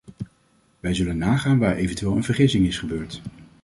[0.79, 3.21] Wij zullen nagaan waar eventueel een vergissing is gebeurd.